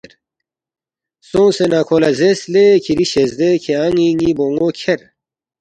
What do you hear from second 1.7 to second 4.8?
نہ کھو لہ زیرس، ”لے کِھری شزدے کھیان٘ی ن٘ی بون٘و